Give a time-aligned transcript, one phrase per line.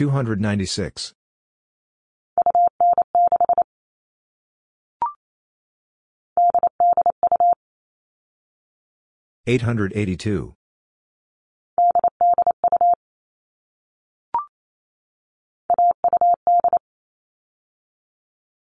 [0.00, 1.12] 296.
[9.46, 10.54] 882.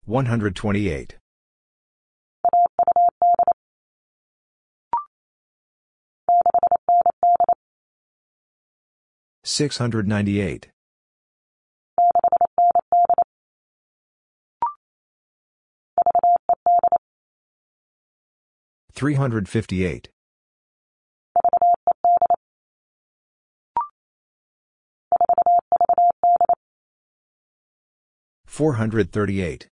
[0.06, 1.16] 128.
[9.42, 10.70] 698.
[18.94, 20.08] 358.
[28.46, 29.68] 438.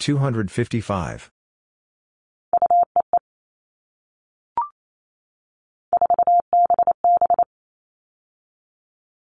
[0.00, 1.30] 255.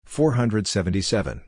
[0.07, 1.48] 477.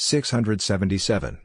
[0.00, 1.38] 677.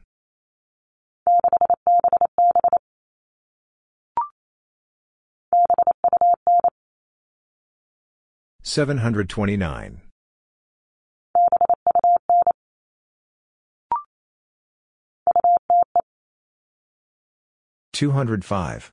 [8.61, 10.01] 729.
[17.93, 18.91] 205.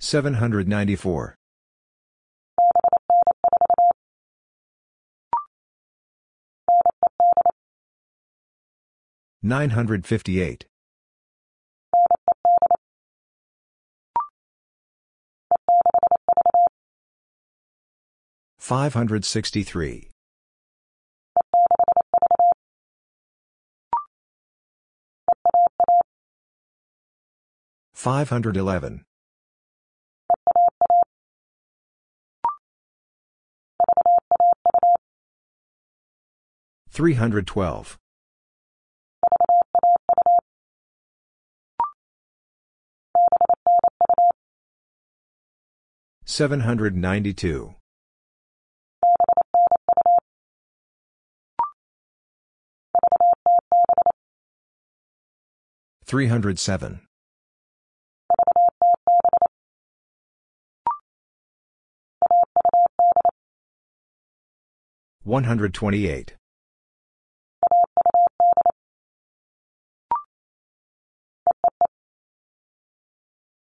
[0.00, 1.37] 794.
[9.42, 10.66] 958.
[18.58, 20.10] 563.
[27.94, 29.04] 511.
[36.90, 37.96] 312.
[46.28, 47.74] 792.
[56.04, 57.00] 307.
[65.24, 66.34] 128.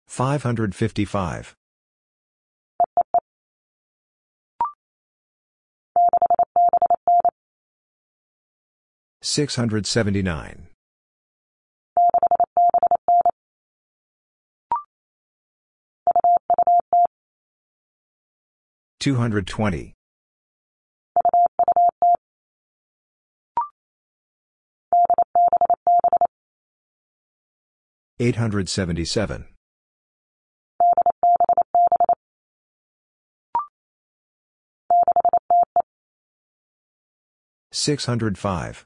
[0.07, 1.55] 555.
[9.29, 10.67] 679.
[19.01, 19.93] 220.
[28.19, 29.45] 877.
[37.73, 38.85] 605.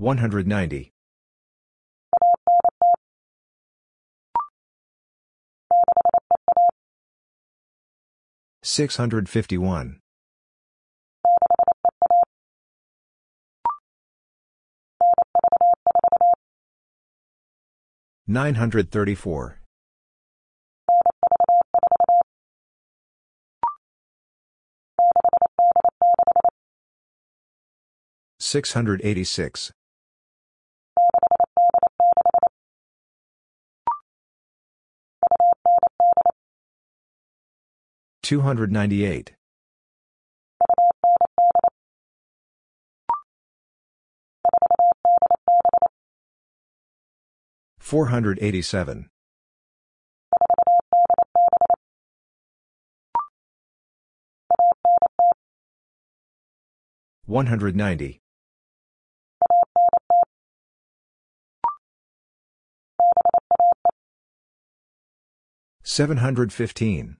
[0.00, 0.92] 190.
[8.62, 10.00] 651.
[18.26, 19.60] 934.
[28.38, 29.72] 686.
[38.30, 39.34] 298.
[47.80, 49.10] 487.
[57.26, 58.20] 190.
[65.82, 67.19] 715.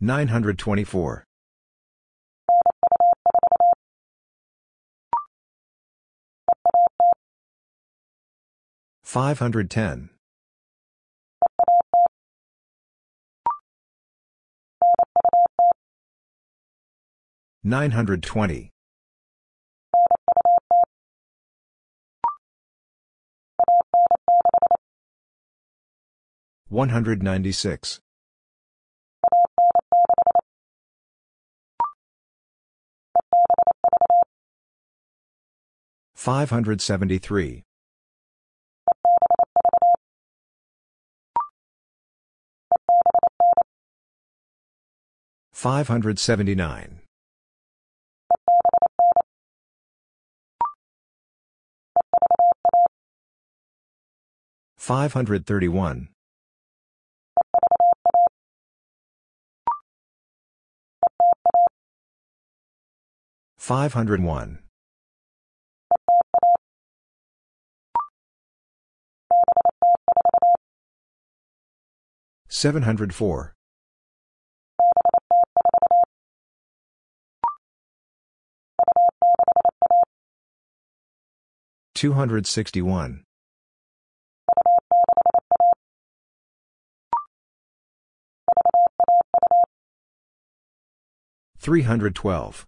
[0.00, 1.24] 924.
[9.02, 10.10] 510.
[17.64, 18.70] 920.
[26.68, 28.00] 196.
[36.18, 37.62] 573.
[45.52, 47.00] 579.
[54.76, 56.08] 531.
[63.58, 64.67] 501.
[72.58, 73.54] 704.
[81.94, 83.22] 261.
[91.60, 92.66] 312.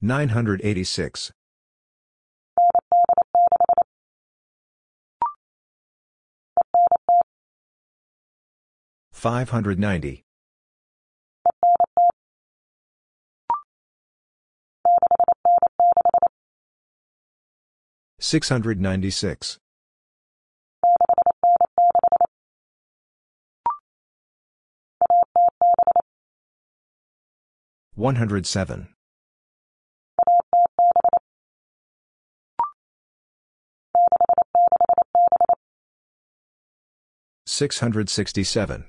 [0.00, 1.32] 986.
[9.20, 10.24] 590.
[18.18, 19.58] 696.
[27.94, 28.88] 107.
[37.44, 38.84] 667.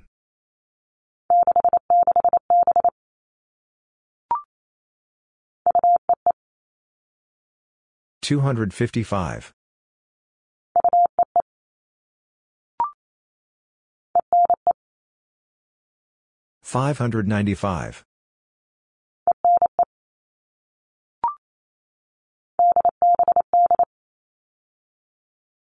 [8.31, 9.51] 255.
[16.63, 18.03] 595.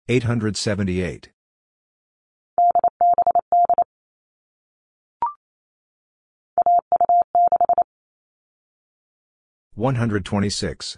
[0.07, 1.31] 878.
[9.75, 10.97] 126.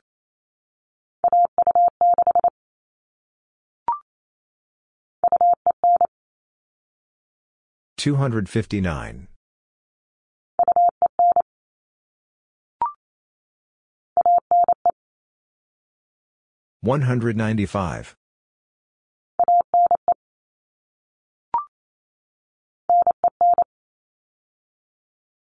[8.06, 9.28] 259.
[16.82, 18.16] 195.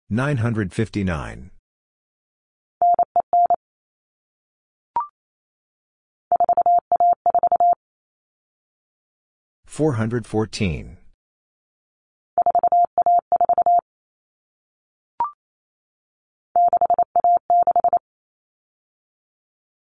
[0.10, 1.52] 959.
[9.66, 10.99] 414.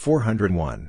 [0.00, 0.88] 401.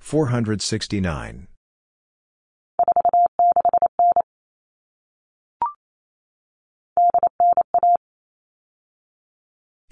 [0.00, 1.46] 469.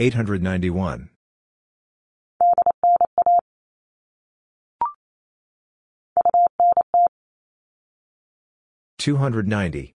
[0.01, 1.11] 891.
[8.99, 9.96] 290.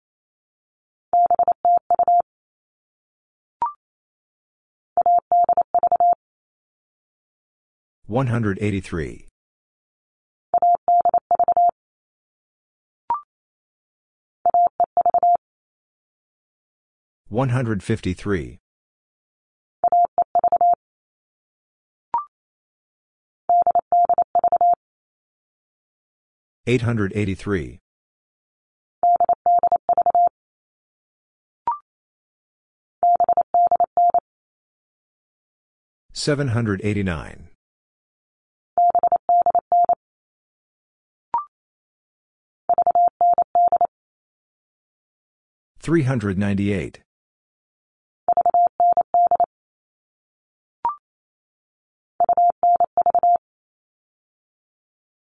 [8.11, 9.29] 183.
[17.29, 18.59] 153.
[26.67, 27.79] 883.
[36.13, 37.50] 789.
[45.81, 47.01] 398.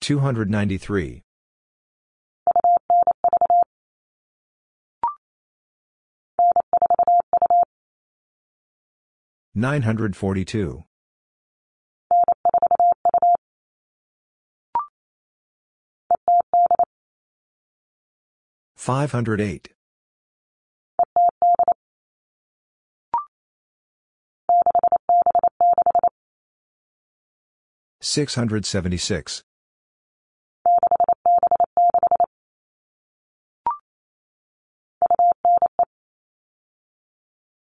[0.01, 1.23] 293.
[9.57, 10.85] 942.
[18.77, 19.69] 508.
[28.05, 29.43] 676.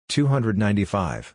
[0.09, 1.33] 295.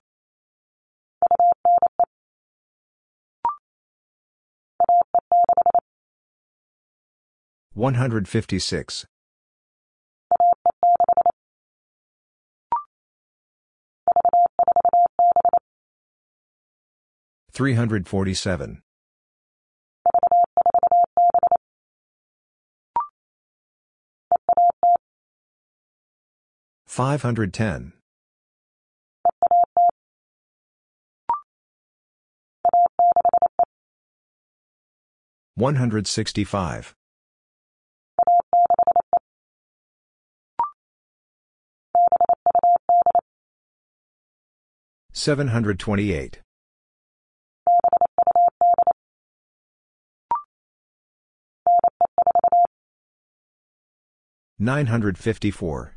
[7.74, 9.06] 156.
[17.52, 18.82] 347.
[26.92, 27.94] 510.
[35.54, 36.94] 165.
[45.14, 46.40] 728.
[54.58, 55.96] 954.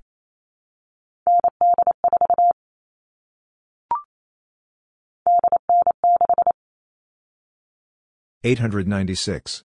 [8.43, 9.61] 896.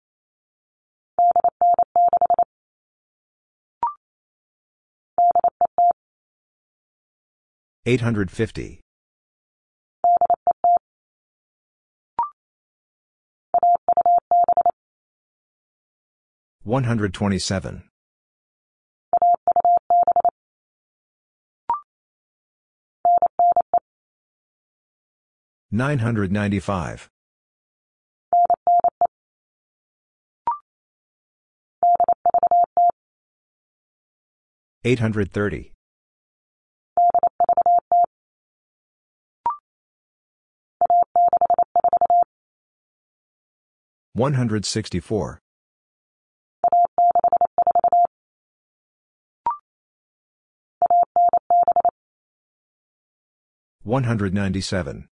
[7.86, 8.80] 850.
[16.64, 17.82] 127.
[25.70, 27.13] 995.
[34.86, 35.72] 830.
[44.12, 45.40] 164.
[53.84, 55.08] 197.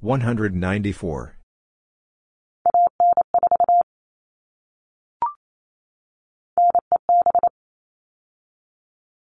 [0.00, 1.37] 194.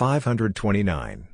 [0.00, 1.28] 529.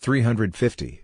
[0.00, 1.02] 350.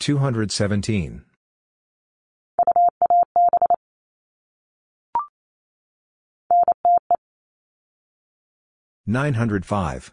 [0.00, 1.24] 217.
[9.06, 10.12] 905.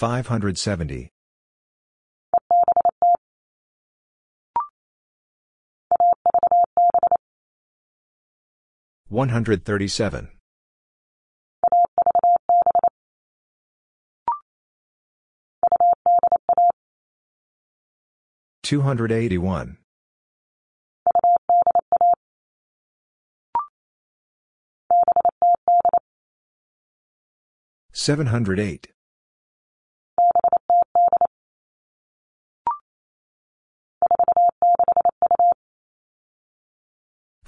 [0.00, 1.10] 570.
[9.10, 10.28] 137.
[18.62, 19.76] 281.
[27.92, 28.99] 708.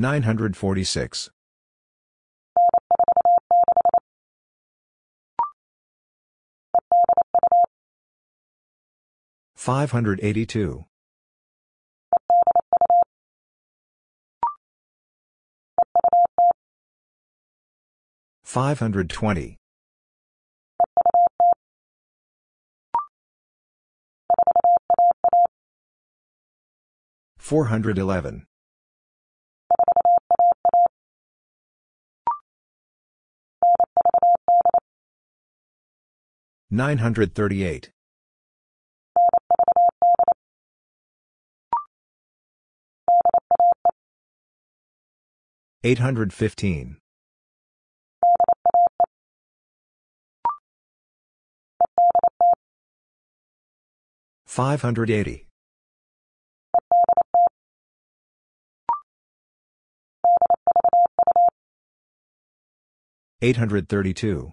[0.00, 1.30] 946.
[9.54, 10.84] 582.
[18.42, 19.58] 520.
[27.38, 28.46] 411.
[36.72, 37.90] 938.
[45.82, 46.98] 815.
[54.46, 55.46] 580.
[63.42, 64.52] 832.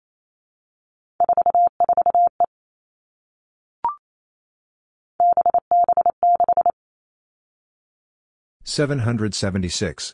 [8.71, 10.13] 776.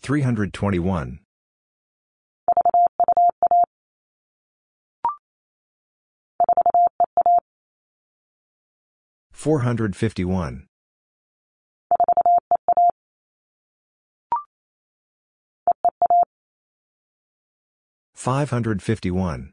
[0.00, 1.18] 321.
[9.32, 10.66] 451.
[18.14, 19.52] 551.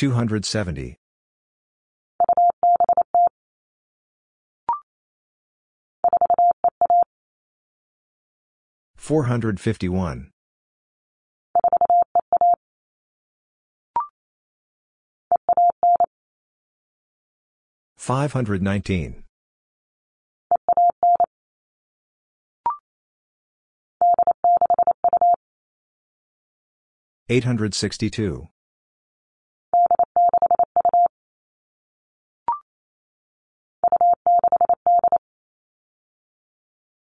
[0.00, 0.96] 270.
[8.96, 10.30] 451.
[17.98, 19.24] 519.
[27.28, 28.48] 862.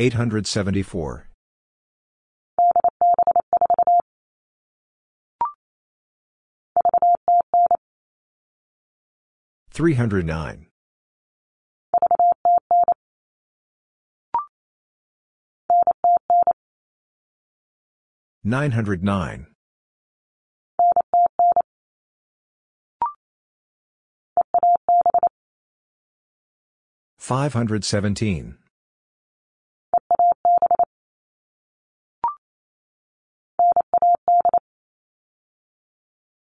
[0.00, 1.28] 874.
[9.72, 10.66] 309.
[18.44, 19.46] 909.
[27.18, 28.58] 517.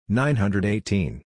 [0.08, 1.24] 918.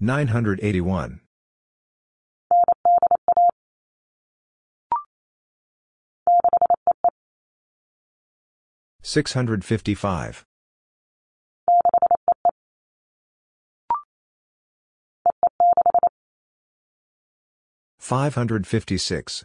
[0.00, 1.20] 981.
[9.02, 10.44] 655.
[17.98, 19.44] 556.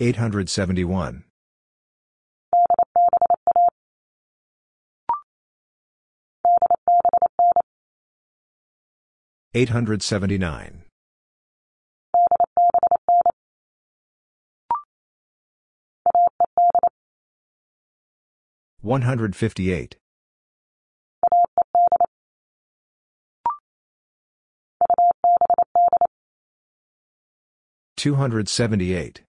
[0.00, 1.24] 871.
[9.52, 10.84] 879.
[18.82, 19.96] 158.
[27.96, 29.22] 278.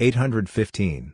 [0.00, 1.12] 815.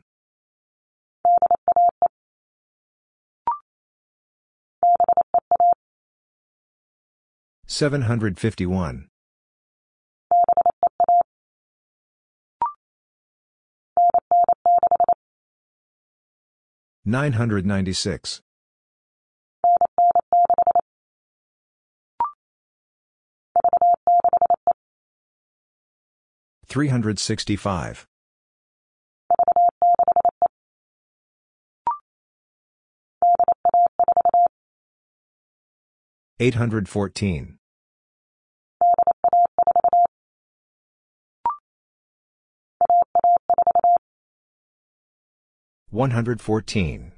[7.66, 9.08] 751.
[17.04, 18.40] 996.
[26.66, 28.06] 365.
[36.40, 37.58] 814.
[45.90, 47.12] 114.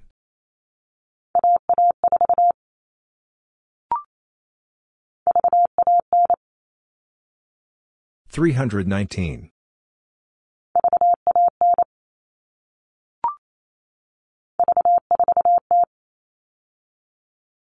[8.29, 9.51] 319.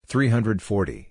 [0.08, 1.11] 340.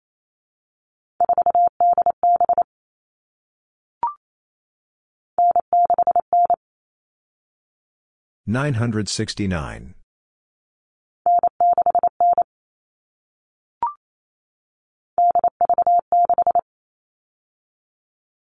[8.51, 9.93] 969.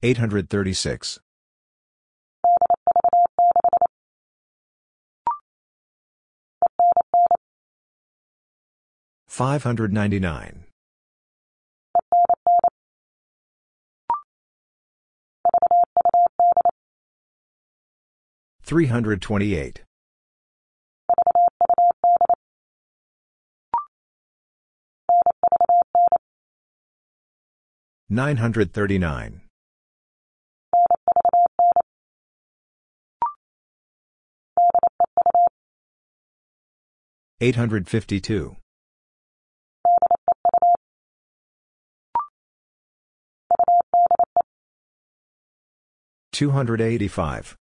[0.02, 1.20] 836.
[9.28, 10.64] 599.
[18.62, 19.82] 328.
[28.12, 29.40] 939.
[37.40, 38.56] 852.
[46.32, 47.56] 285.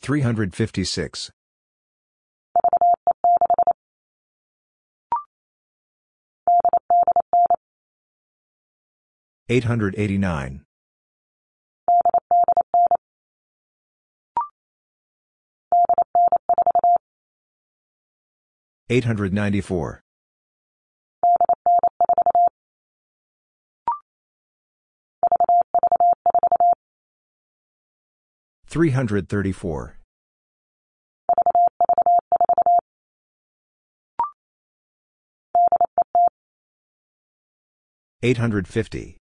[0.00, 1.30] 356.
[9.52, 10.62] 889.
[18.88, 20.00] 894.
[28.66, 29.98] 334.
[38.22, 39.21] 850.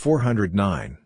[0.00, 0.96] 409.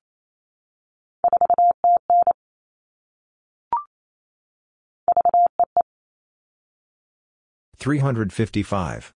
[7.76, 9.12] 355.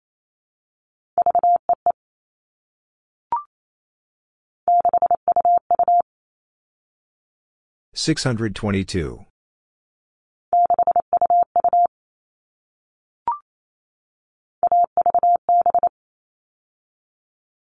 [7.92, 9.26] 622.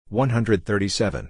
[0.09, 1.29] 137.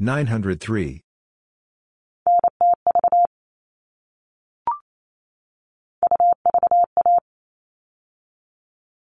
[0.00, 1.02] 903.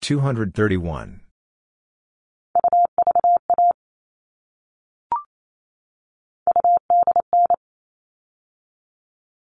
[0.01, 1.21] 231.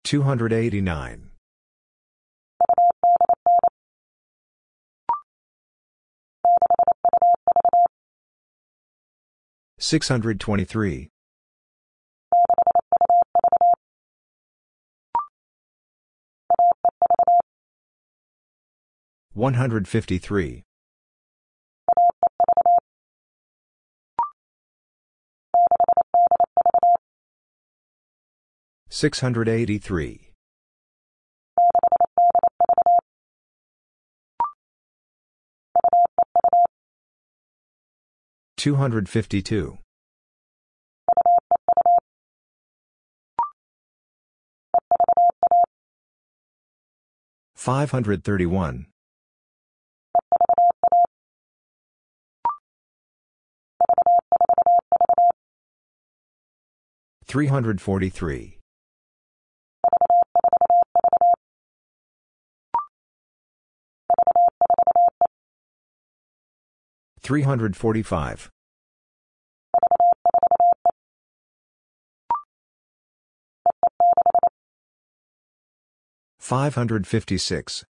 [0.02, 1.30] 289.
[9.78, 11.10] 623.
[19.36, 20.62] 153.
[28.88, 30.32] 683.
[38.56, 39.78] 252.
[47.54, 48.86] 531.
[57.36, 58.58] 343.
[67.20, 68.50] 345.
[76.38, 77.84] 556.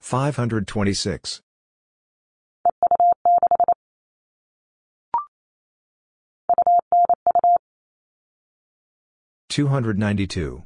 [0.00, 1.40] 526.
[9.50, 10.62] 292.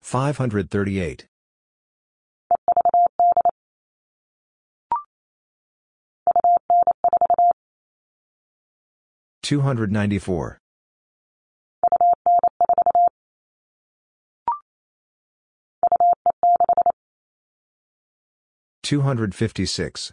[0.00, 1.26] 538.
[9.42, 10.58] 294.
[18.84, 20.12] 256.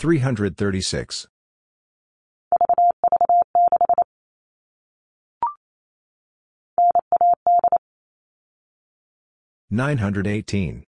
[0.00, 1.26] 336.
[9.70, 10.84] 918.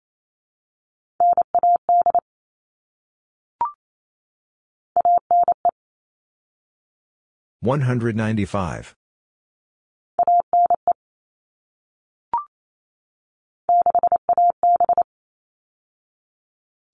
[7.60, 8.94] 195.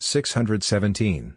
[0.01, 1.37] 617.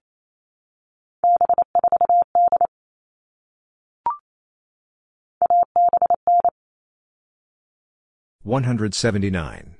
[8.43, 9.75] 179.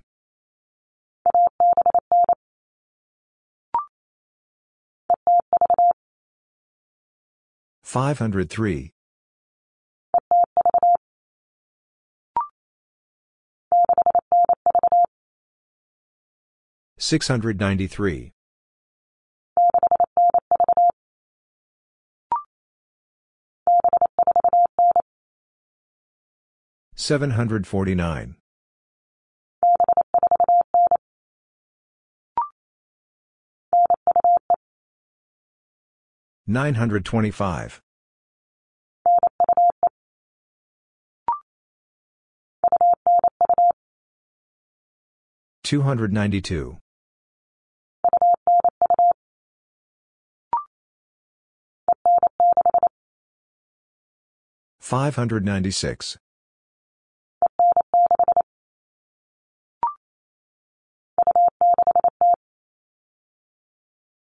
[7.84, 8.94] 503.
[17.00, 18.32] 693.
[26.96, 28.41] 749.
[36.52, 37.80] 925.
[45.64, 46.78] 292.
[54.82, 56.18] 596.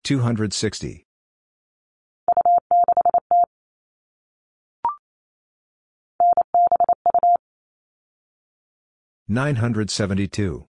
[0.05, 1.08] 260.
[9.31, 10.67] 972.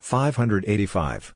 [0.00, 1.32] 585.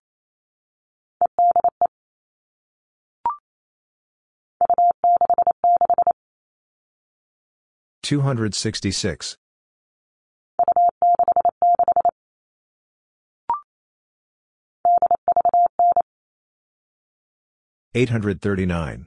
[8.02, 9.36] 266.
[17.94, 19.06] 839.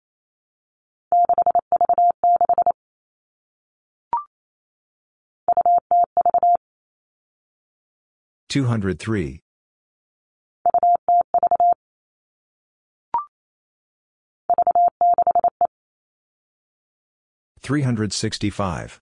[8.51, 9.39] 203.
[17.61, 18.99] 365.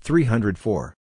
[0.00, 0.94] 304.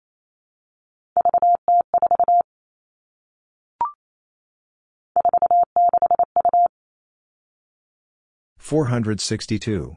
[8.58, 9.96] 462.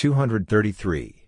[0.00, 1.26] 233.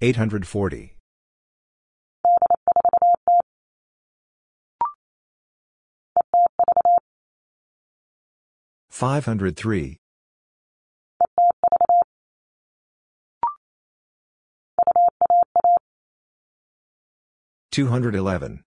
[0.00, 0.96] 840.
[8.88, 9.96] 503.
[17.72, 18.62] 211.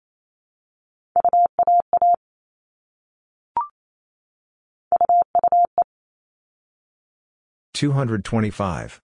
[7.79, 9.01] 225.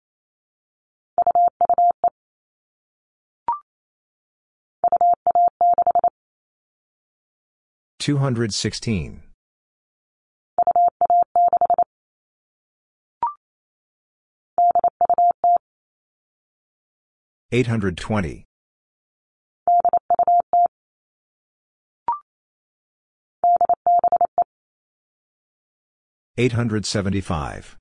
[7.99, 9.24] 216.
[17.51, 18.45] 820.
[26.38, 27.81] 875.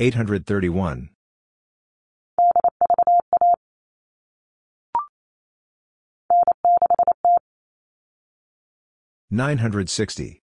[0.00, 1.10] 831.
[9.30, 10.40] 960.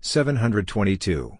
[0.00, 1.38] 722.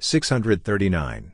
[0.00, 1.33] 639.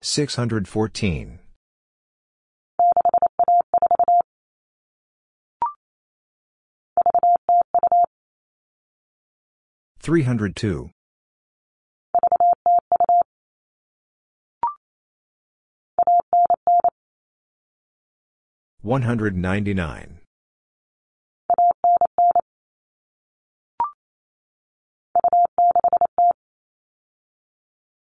[0.00, 1.40] 614.
[10.00, 10.90] 302.
[18.82, 20.18] 199.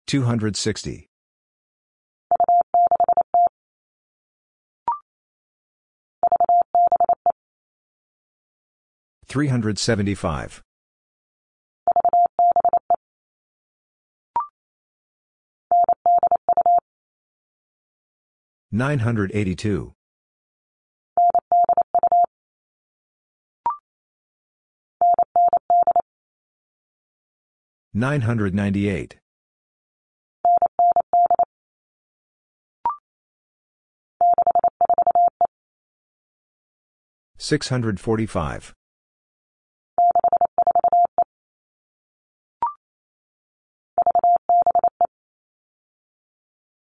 [0.07, 1.10] 260.
[9.31, 10.61] 375.
[18.73, 19.93] 982.
[27.93, 29.15] 998.
[37.37, 38.73] 645.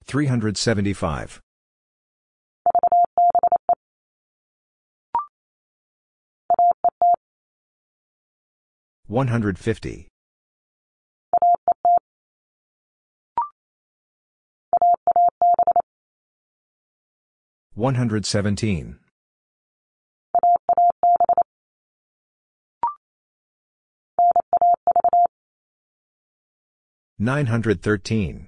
[0.08, 1.42] 375.
[9.08, 10.08] 150.
[17.76, 19.00] 117.
[27.18, 28.48] 913.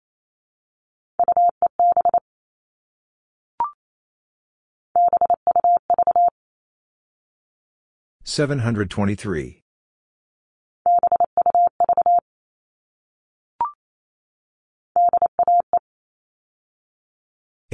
[8.31, 9.61] 723.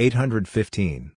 [0.00, 1.12] 815.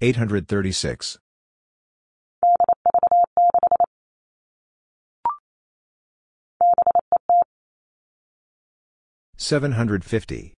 [0.00, 1.18] 836.
[9.36, 10.57] 750.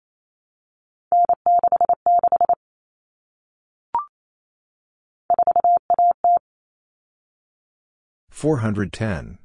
[8.41, 9.37] 410.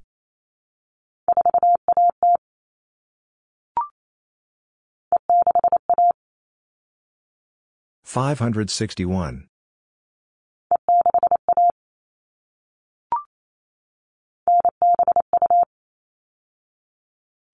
[8.05, 9.49] 561.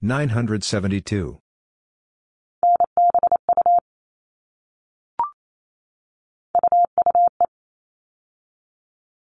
[0.00, 1.40] 972.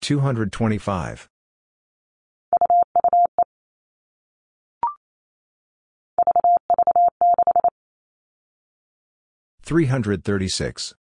[0.02, 1.30] 225.
[9.68, 10.94] 336.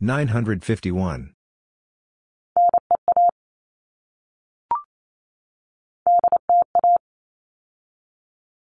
[0.00, 1.34] 951.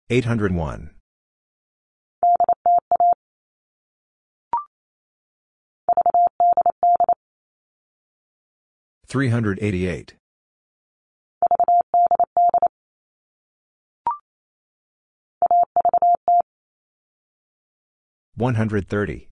[0.09, 0.91] 801.
[9.07, 10.17] 388.
[18.37, 19.29] 130.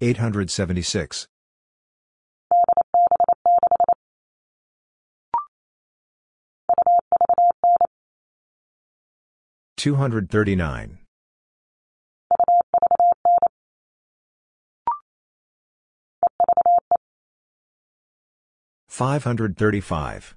[0.00, 1.26] 876.
[9.76, 10.98] 239.
[18.88, 20.36] 535.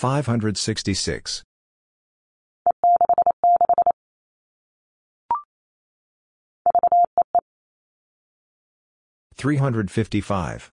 [0.00, 1.42] 566.
[9.36, 10.70] 355.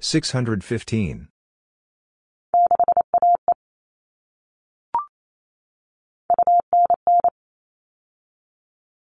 [0.00, 1.28] 615.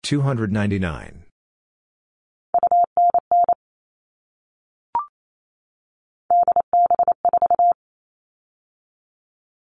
[0.03, 1.23] 299.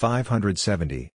[0.00, 1.10] 570.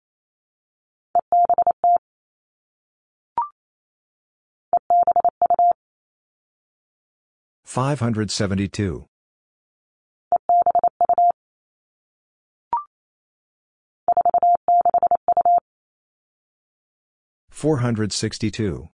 [7.63, 9.05] 572.
[17.51, 18.89] 462.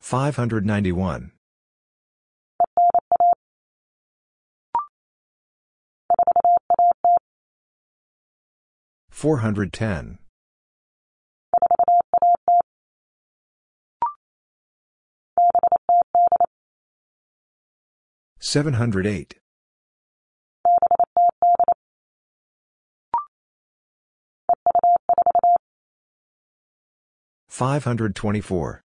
[0.00, 1.35] 591.
[9.16, 10.18] 410.
[18.38, 19.34] 708.
[27.48, 28.82] 524.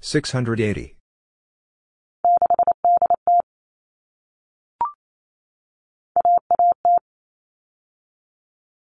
[0.00, 0.97] 680.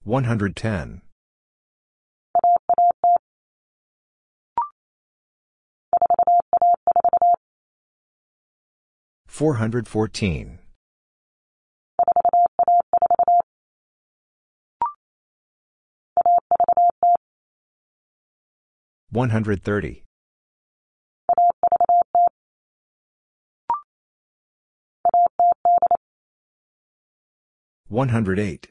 [0.05, 1.03] 110.
[9.27, 10.59] 414.
[19.13, 20.05] 130.
[27.89, 28.71] 108.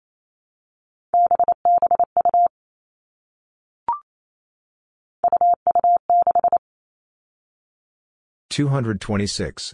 [8.51, 9.73] 226.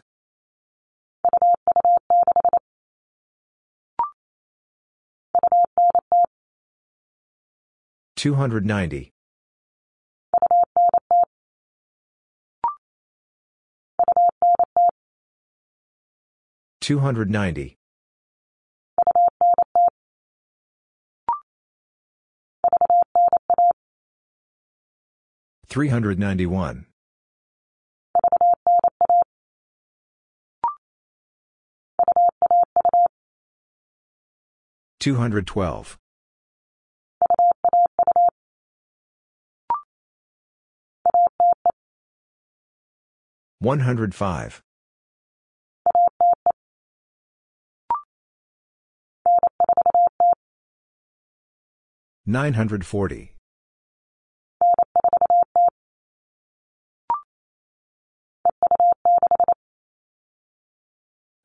[8.15, 9.11] 290.
[16.81, 17.77] 290.
[25.67, 26.85] 391.
[35.07, 35.97] 212.
[43.59, 44.61] 105.
[52.25, 53.31] 940.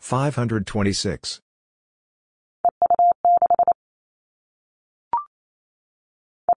[0.00, 1.40] 526.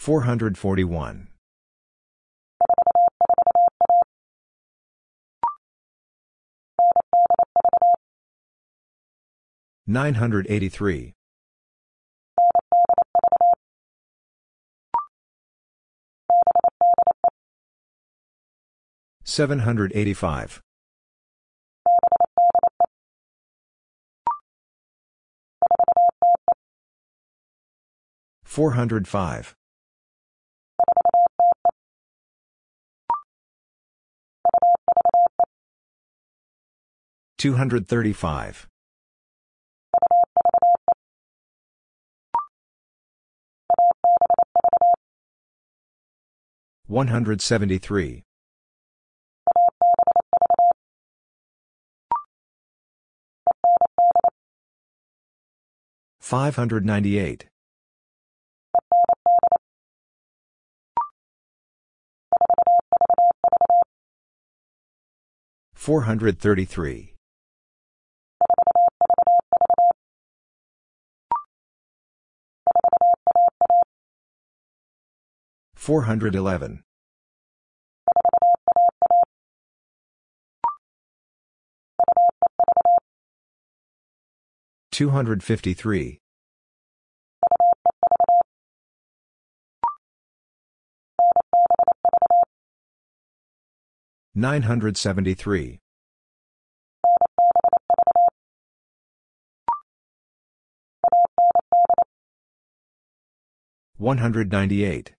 [0.00, 1.28] 441.
[9.86, 11.12] 983.
[19.22, 20.62] 785.
[28.44, 29.54] 405.
[37.40, 38.68] 235.
[46.86, 48.22] 173.
[56.20, 57.46] 598.
[65.74, 67.14] 433.
[75.80, 76.82] 411.
[84.92, 86.18] 253.
[94.34, 95.78] 973.
[103.96, 105.14] 198.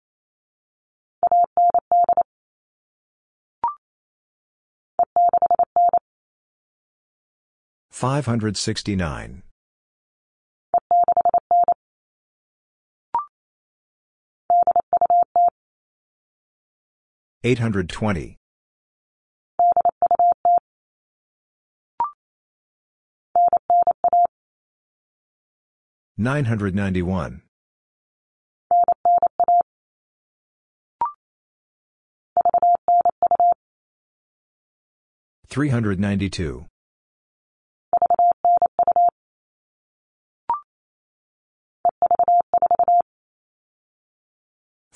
[8.01, 9.43] 569.
[17.43, 18.37] 820.
[26.17, 27.41] 991.
[35.47, 36.65] 392.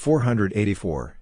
[0.00, 1.18] 484.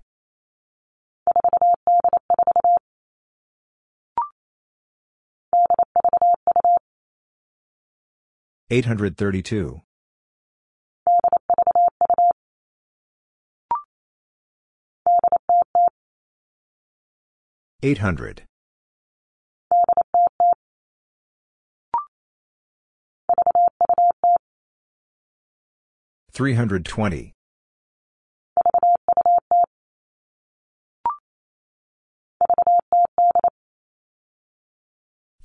[8.71, 9.81] 832.
[17.83, 18.43] 800.
[26.31, 27.38] 320.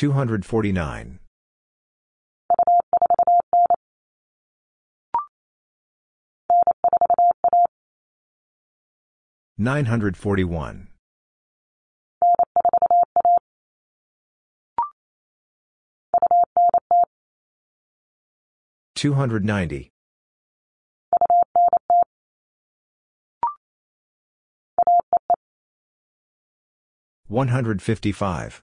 [0.00, 1.18] 249.
[9.58, 10.88] 941.
[18.94, 19.90] 290.
[27.28, 28.62] 155.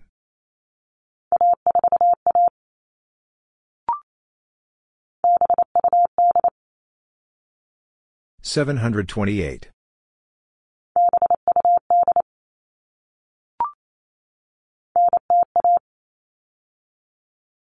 [8.53, 9.69] 728.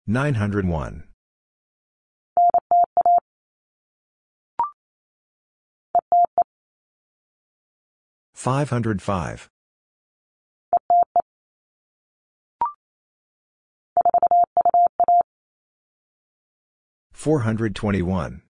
[0.06, 1.04] 901.
[8.32, 9.48] 505.
[17.12, 18.47] 421.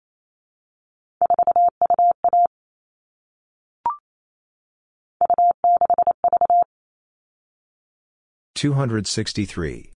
[8.58, 9.92] 263.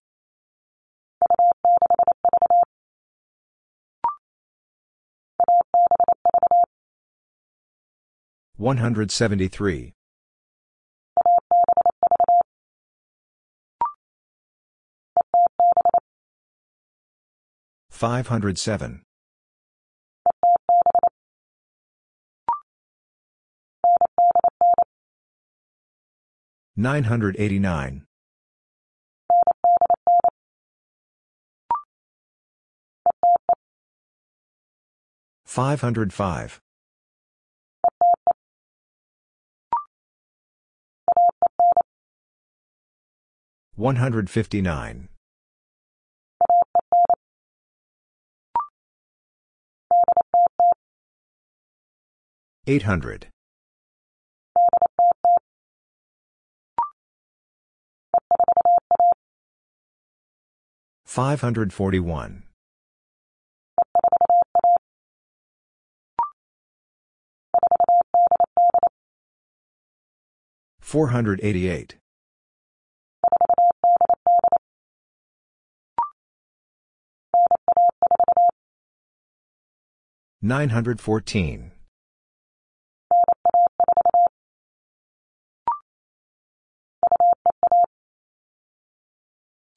[8.55, 9.93] 173.
[17.89, 19.03] 507.
[26.77, 28.05] 989.
[35.53, 36.59] 505.
[43.75, 45.09] 159.
[52.65, 53.27] 800.
[61.05, 62.43] 541.
[70.93, 71.95] 488.
[80.43, 81.71] 914.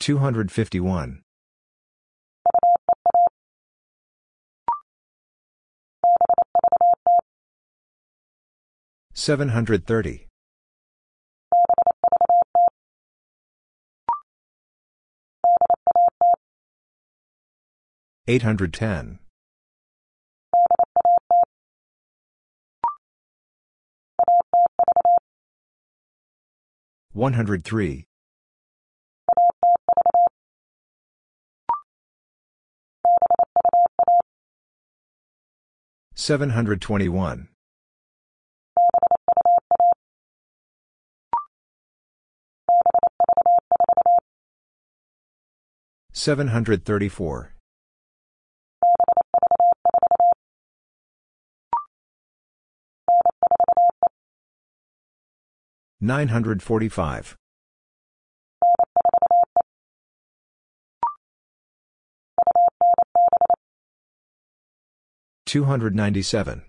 [0.01, 1.22] 251.
[9.14, 10.26] 730.
[18.28, 19.20] 810.
[27.12, 28.05] 103.
[36.16, 37.48] 721.
[46.12, 47.56] 734.
[56.01, 57.36] 945.
[65.47, 66.62] 297.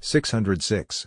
[0.00, 1.06] 606.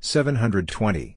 [0.00, 1.16] 720.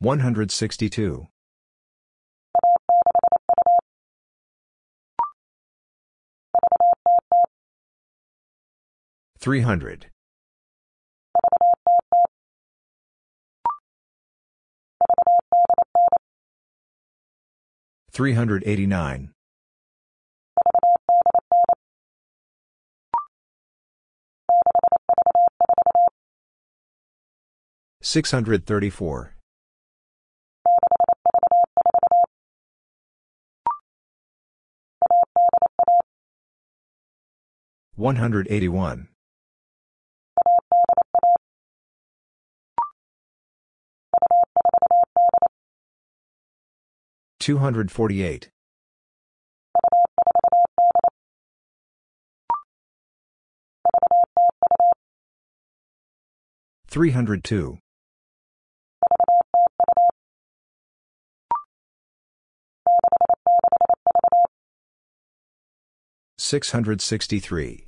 [0.00, 1.26] 162.
[9.40, 10.06] 300.
[18.12, 19.30] 389.
[28.00, 29.37] 634.
[37.98, 39.08] 181.
[47.40, 48.50] 248.
[56.86, 57.78] 302.
[66.38, 67.87] 663.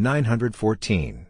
[0.00, 1.26] 914.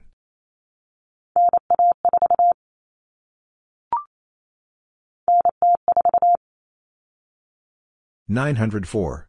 [8.28, 9.26] 904.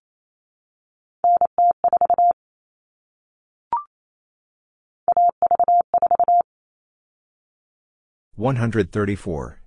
[8.36, 9.62] 134.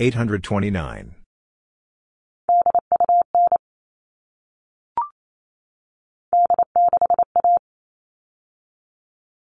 [0.00, 1.17] 829.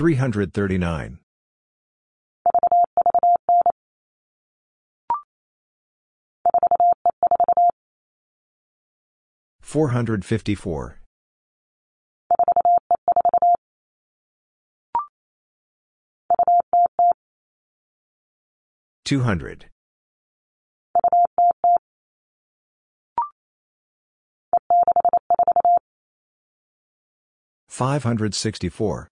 [0.00, 1.18] 339.
[9.60, 11.00] 454.
[19.04, 19.64] 200.
[27.68, 29.10] 564.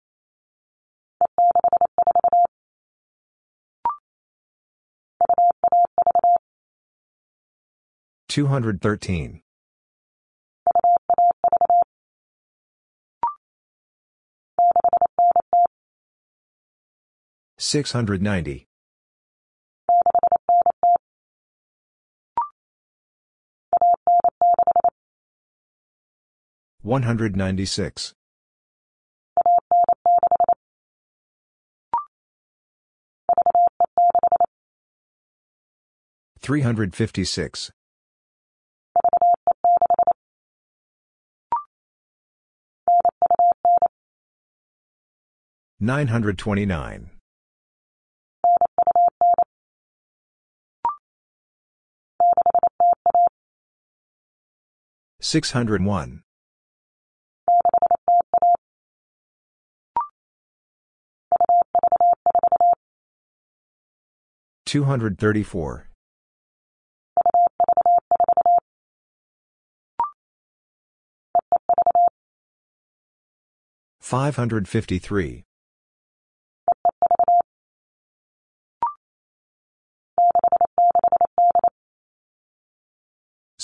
[8.39, 9.40] 213.
[17.59, 18.69] 690.
[26.85, 28.15] 196.
[36.40, 37.73] 356.
[45.81, 47.11] 929.
[55.21, 56.23] 601.
[64.67, 65.89] 234.
[74.01, 75.48] 553.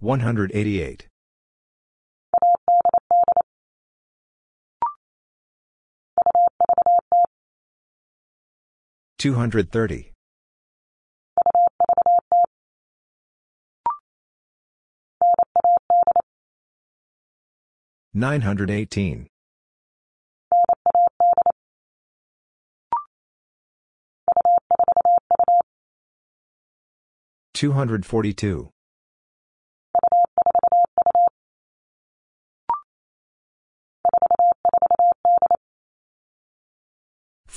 [0.00, 1.08] 188.
[9.18, 10.12] 230.
[18.14, 19.26] 918.
[27.54, 28.70] 242.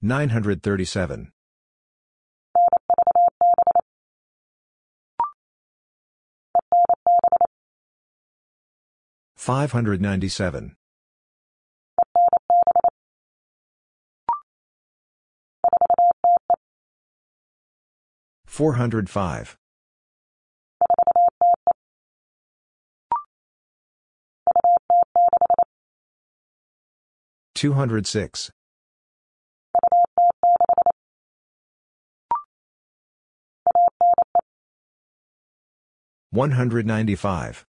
[0.00, 1.32] 937.
[9.36, 10.76] 597.
[18.46, 19.56] 405.
[27.54, 28.50] 206.
[36.30, 37.64] 195.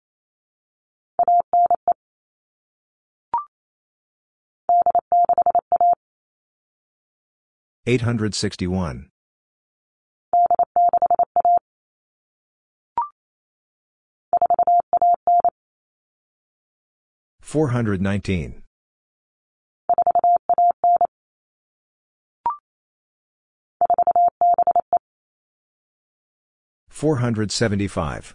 [7.86, 9.08] 861.
[17.40, 18.62] 419.
[26.90, 28.34] 475.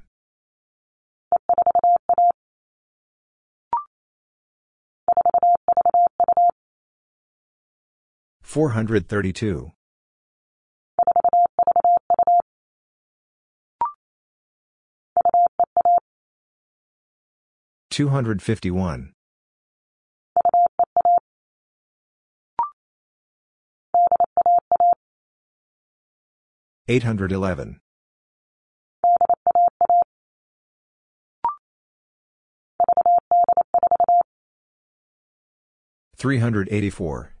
[8.51, 9.71] 432.
[17.89, 19.13] 251.
[26.89, 27.79] 811.
[36.17, 37.40] 384.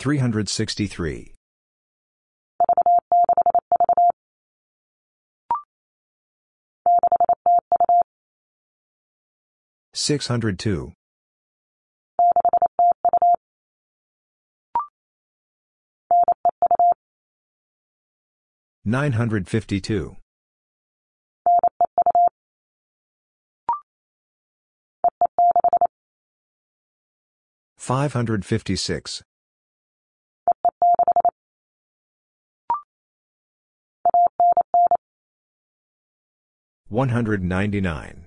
[0.00, 1.34] 363.
[9.92, 10.92] 602.
[18.86, 20.16] 952.
[27.76, 29.22] 556.
[36.90, 38.24] 199.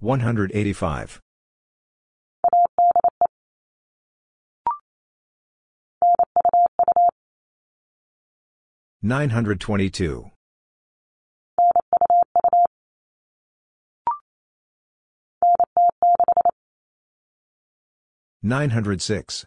[0.00, 1.20] 185.
[9.02, 10.30] 922.
[18.42, 19.46] 906.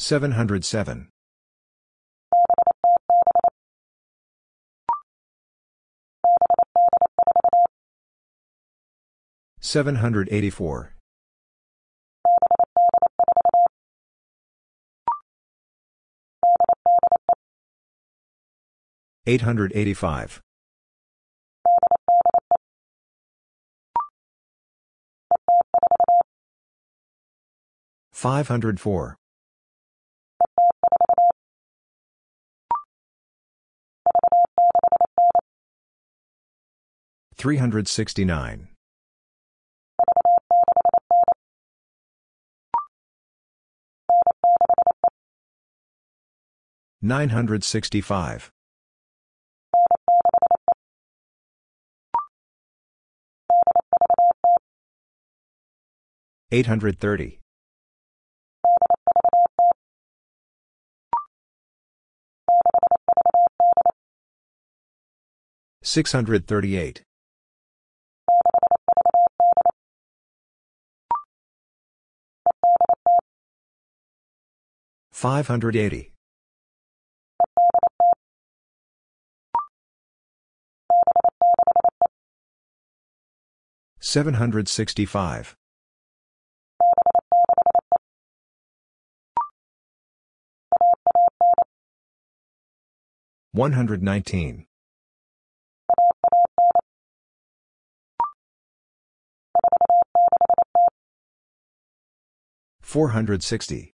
[0.00, 1.10] 707.
[9.60, 10.94] 784.
[19.26, 20.40] 885.
[28.14, 29.19] 504.
[37.40, 38.68] 369.
[47.00, 48.50] 965.
[56.52, 57.40] 830.
[65.82, 67.02] 638.
[75.20, 76.12] 580.
[84.00, 85.56] 765.
[93.52, 94.66] 119.
[102.80, 103.94] 460.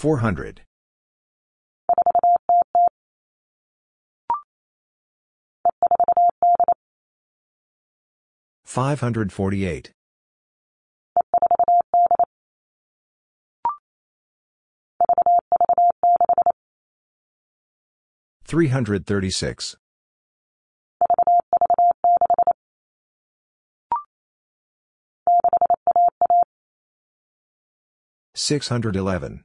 [0.00, 0.62] 400.
[8.64, 9.92] 548.
[18.46, 19.76] 336.
[28.34, 29.44] 611.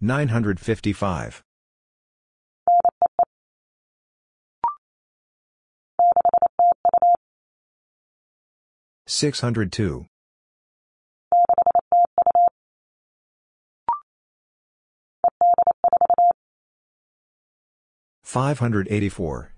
[0.00, 1.42] 955.
[9.06, 10.06] 602.
[18.22, 19.52] 584.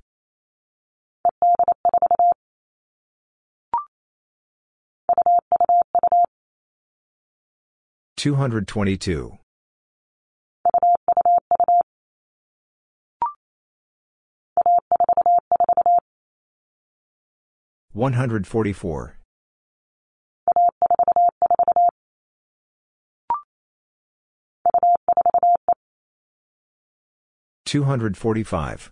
[8.16, 9.41] 222.
[17.93, 19.19] 144.
[27.66, 28.90] 245.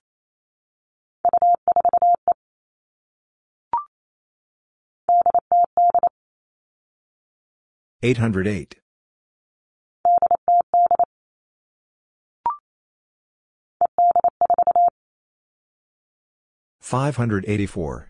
[8.03, 8.77] 808.
[16.81, 18.10] 584.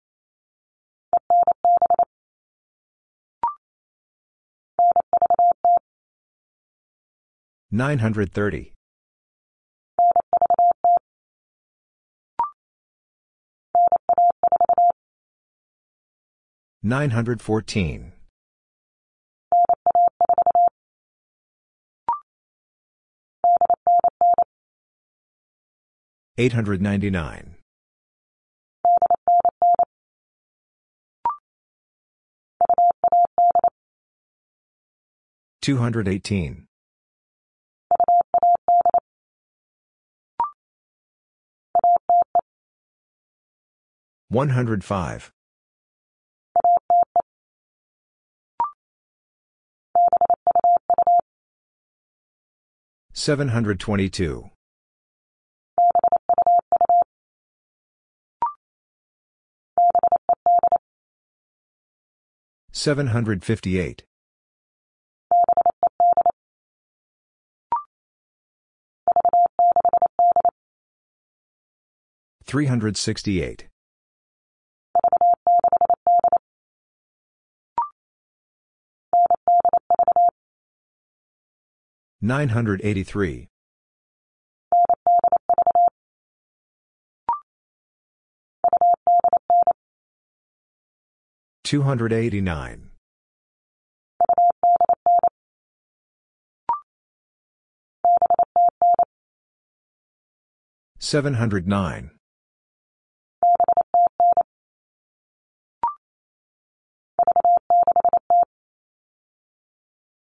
[7.73, 8.73] 930.
[16.83, 18.13] 914.
[26.37, 27.55] 899.
[35.61, 36.65] 218.
[44.31, 45.29] 105.
[53.13, 54.49] 722.
[62.71, 64.03] 758.
[72.45, 73.70] 368.
[82.23, 83.47] 983.
[91.63, 92.91] 289.
[100.99, 102.11] 709.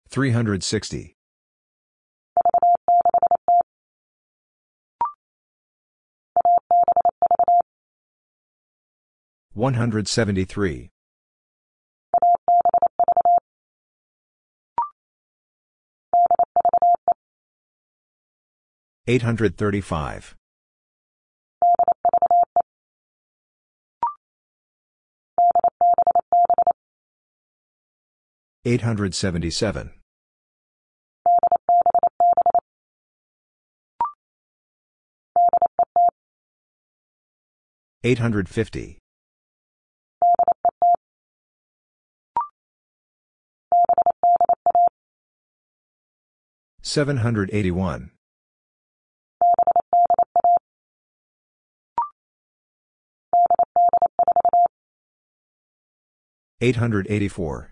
[0.10, 1.16] 360.
[9.56, 10.90] 173.
[19.06, 20.36] 835.
[28.66, 29.92] 877.
[38.06, 39.03] 850.
[46.94, 48.12] 781.
[56.62, 57.72] 884.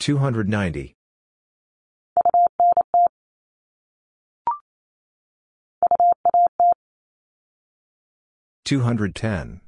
[0.00, 0.94] 290.
[8.64, 9.67] 210.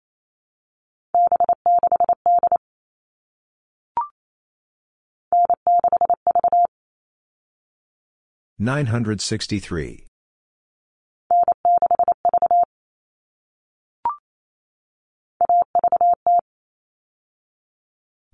[8.61, 10.05] 963.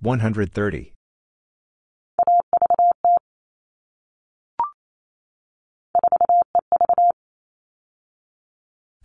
[0.02, 0.94] 130.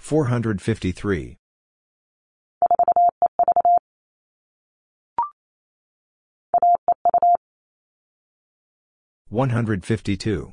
[0.00, 1.36] 453.
[9.30, 10.52] 152.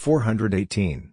[0.00, 1.12] 418.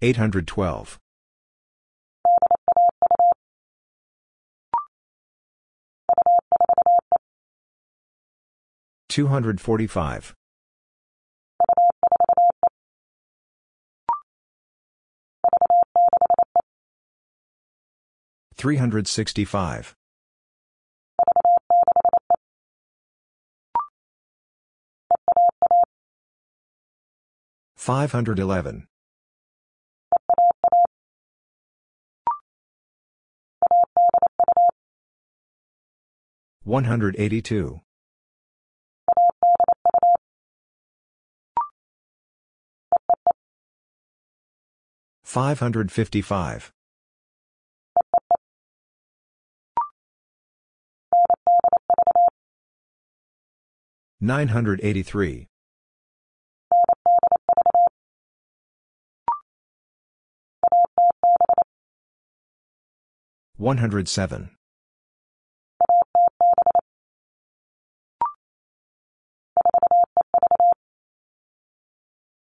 [0.00, 0.98] 812.
[9.10, 10.34] 245.
[18.56, 19.94] 365.
[27.84, 28.86] 511.
[36.64, 37.80] 182.
[45.22, 46.72] 555.
[54.22, 55.48] 983.
[63.56, 64.50] 107.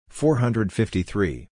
[0.08, 1.48] 453.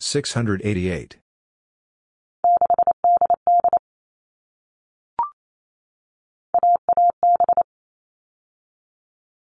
[0.00, 1.18] 688.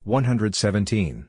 [0.04, 1.28] 117.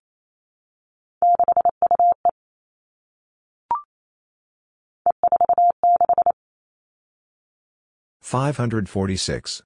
[8.31, 9.61] 546.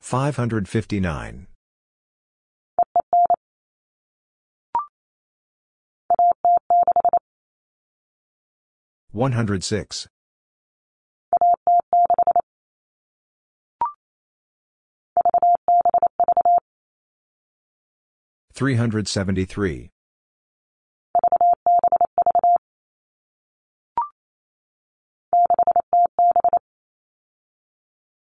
[0.00, 1.46] 559.
[9.12, 10.08] 106.
[18.54, 19.90] 373.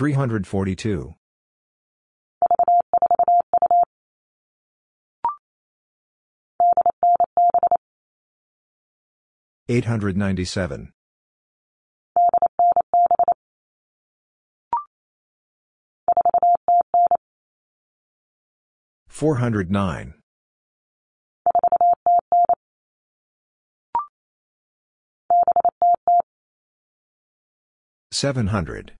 [0.00, 1.14] 342.
[9.68, 10.92] 897.
[19.10, 20.14] 409.
[28.10, 28.99] 700.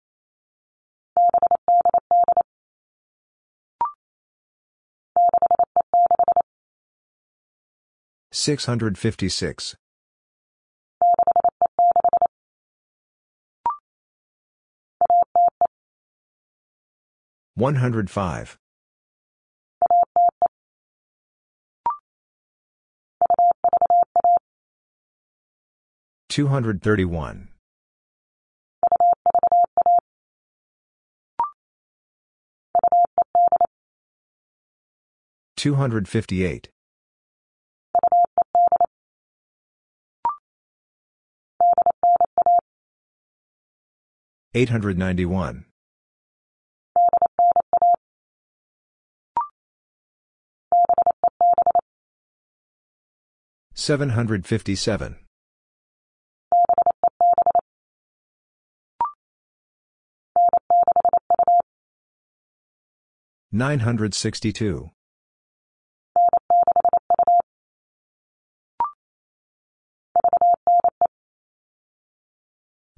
[8.31, 9.75] 656.
[17.55, 18.57] 105.
[26.29, 27.49] 231.
[35.57, 36.69] 258.
[44.53, 45.65] 891.
[53.73, 55.15] 757.
[63.53, 64.91] 962.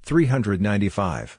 [0.02, 1.38] 395.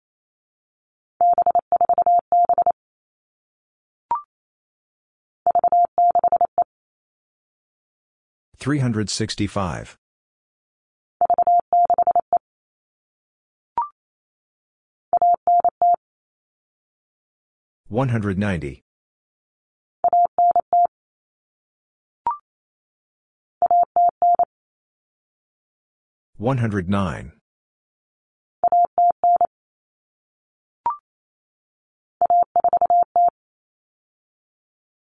[8.61, 9.97] 365.
[17.87, 18.83] 190.
[26.37, 27.31] 109.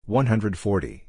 [0.06, 1.08] 140.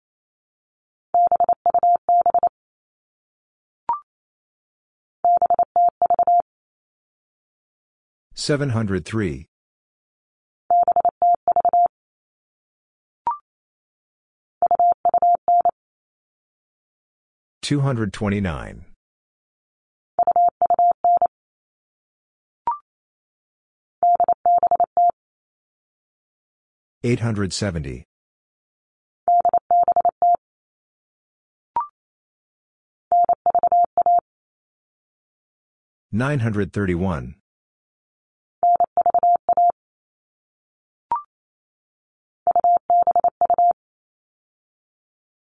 [8.41, 9.45] 703.
[17.61, 18.85] 229.
[27.03, 28.03] 870.
[36.11, 37.40] 931.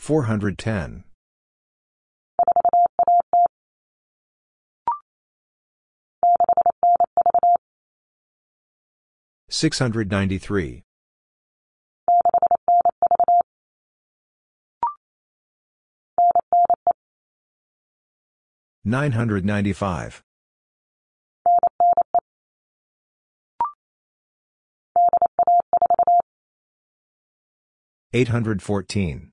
[0.00, 1.04] 410.
[9.50, 10.82] 693.
[18.86, 20.22] 995.
[28.14, 29.29] 814.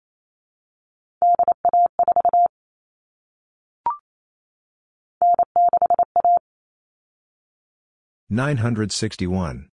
[8.29, 9.69] 961.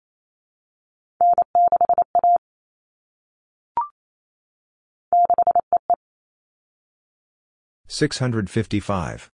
[7.88, 9.30] 655.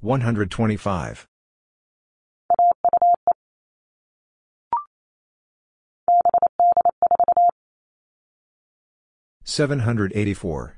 [0.00, 1.26] 125.
[9.44, 10.77] 784.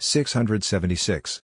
[0.00, 1.40] 676.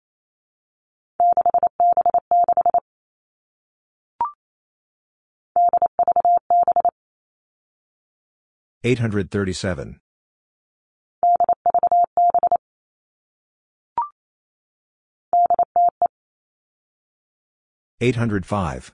[8.85, 9.98] 837.
[18.01, 18.93] 805.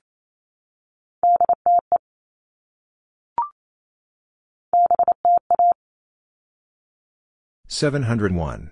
[7.67, 8.71] 701.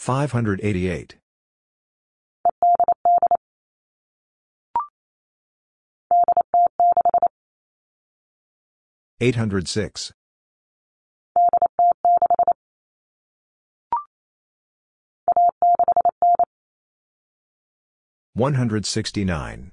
[0.00, 1.16] 588.
[9.20, 10.12] 806.
[18.34, 19.70] 169.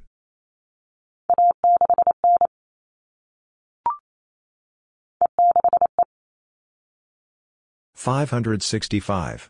[7.96, 9.50] 565.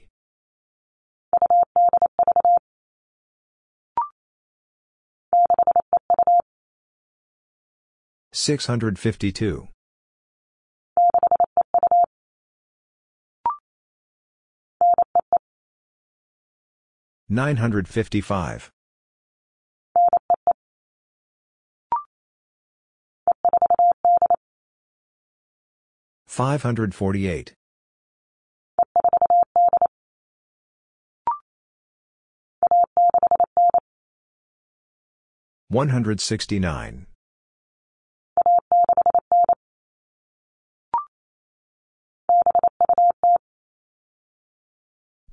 [8.33, 9.67] 652.
[17.29, 18.71] 955.
[26.27, 27.53] 548.
[35.69, 37.10] 169.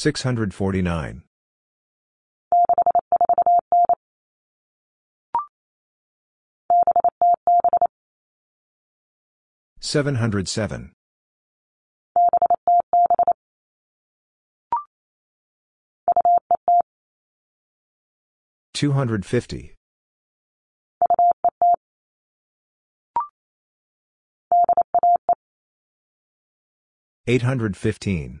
[0.00, 1.20] 649.
[9.80, 10.92] 707.
[18.72, 19.74] 250.
[27.26, 28.40] 815.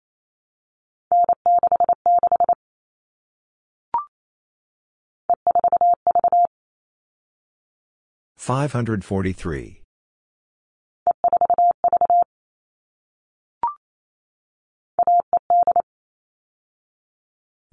[8.41, 9.83] 543.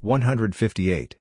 [0.03, 1.16] 158.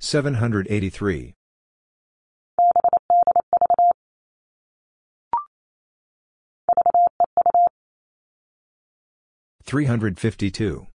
[0.00, 1.34] 783.
[9.64, 10.88] 352.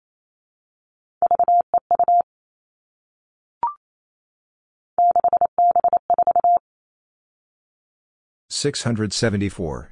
[8.64, 9.92] 674.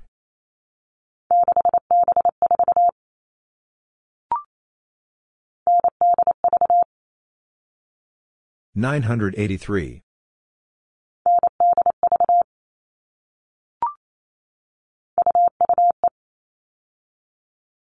[8.73, 10.01] 983.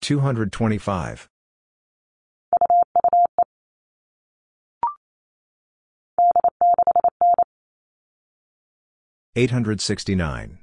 [0.01, 1.29] 225.
[9.35, 10.62] 869.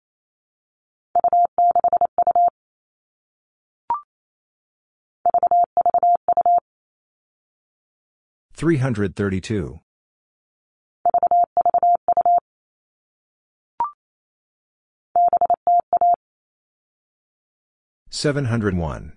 [8.61, 9.79] 332.
[18.11, 19.13] 701.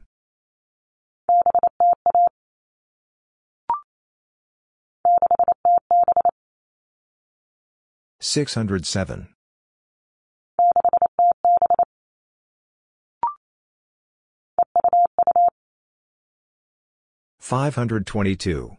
[8.20, 9.28] 607.
[17.40, 18.78] 522.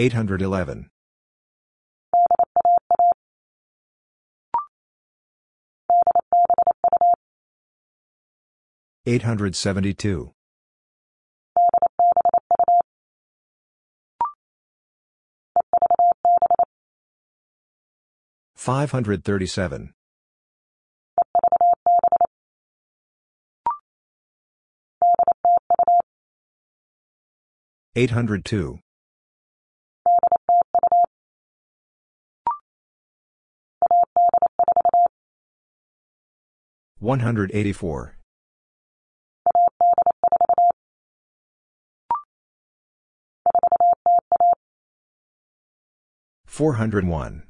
[0.00, 0.88] 811.
[9.04, 10.32] 872.
[18.56, 19.92] 537.
[27.96, 28.78] 802.
[37.00, 38.16] 184.
[46.46, 47.42] 401.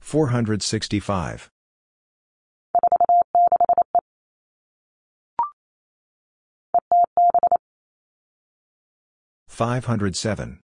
[0.00, 1.48] 465.
[9.48, 10.63] 507.